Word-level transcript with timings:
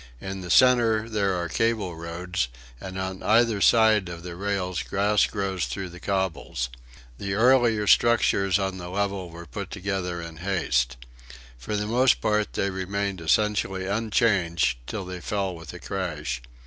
In 0.19 0.41
the 0.41 0.49
centre 0.49 1.07
there 1.07 1.35
are 1.35 1.47
cable 1.47 1.95
roads, 1.95 2.47
and 2.79 2.97
on 2.97 3.21
either 3.21 3.61
side 3.61 4.09
of 4.09 4.23
the 4.23 4.35
rails 4.35 4.81
grass 4.81 5.27
grows 5.27 5.67
through 5.67 5.89
the 5.89 5.99
cobbles. 5.99 6.69
The 7.19 7.35
earlier 7.35 7.85
structures 7.85 8.57
on 8.57 8.79
the 8.79 8.89
level 8.89 9.29
were 9.29 9.45
put 9.45 9.69
together 9.69 10.19
in 10.19 10.37
haste. 10.37 10.97
For 11.59 11.75
the 11.75 11.85
most 11.85 12.19
part 12.19 12.53
they 12.53 12.71
remained 12.71 13.21
essentially 13.21 13.85
unchanged 13.85 14.79
until 14.87 15.05
they 15.05 15.21
fell 15.21 15.55
with 15.55 15.71
a 15.71 15.77
crash. 15.79 16.41